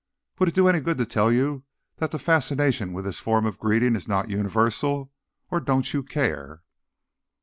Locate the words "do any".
0.55-0.79